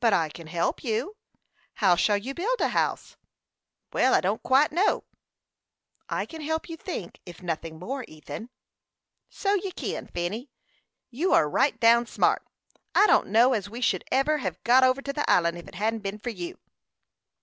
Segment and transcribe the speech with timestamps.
[0.00, 1.18] "But I can help you.
[1.74, 3.18] How shall you build a house?"
[3.92, 5.04] "Well, I don't quite know."
[6.08, 8.48] "I can help you think, if nothing more, Ethan."
[9.28, 10.48] "So you kin, Fanny.
[11.10, 12.40] You are right down smart.
[12.94, 16.00] I don't know as we should ever hev got over to this island ef't hadn't
[16.04, 16.58] been for you."